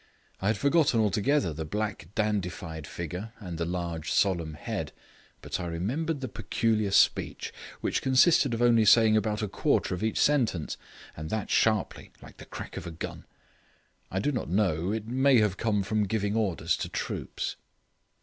I 0.41 0.47
had 0.47 0.57
forgotten 0.57 0.99
altogether 0.99 1.53
the 1.53 1.63
black 1.63 2.07
dandified 2.15 2.87
figure 2.87 3.33
and 3.39 3.59
the 3.59 3.65
large 3.67 4.11
solemn 4.11 4.55
head, 4.55 4.93
but 5.43 5.59
I 5.59 5.67
remembered 5.67 6.21
the 6.21 6.27
peculiar 6.27 6.89
speech, 6.89 7.53
which 7.81 8.01
consisted 8.01 8.55
of 8.55 8.63
only 8.63 8.83
saying 8.83 9.15
about 9.15 9.43
a 9.43 9.47
quarter 9.47 9.93
of 9.93 10.01
each 10.03 10.19
sentence, 10.19 10.75
and 11.15 11.29
that 11.29 11.51
sharply, 11.51 12.11
like 12.19 12.37
the 12.37 12.45
crack 12.45 12.77
of 12.77 12.87
a 12.87 12.91
gun. 12.91 13.25
I 14.09 14.17
do 14.19 14.31
not 14.31 14.49
know, 14.49 14.91
it 14.91 15.05
may 15.05 15.37
have 15.37 15.57
come 15.57 15.83
from 15.83 16.05
giving 16.07 16.35
orders 16.35 16.75
to 16.77 16.89
troops. 16.89 17.55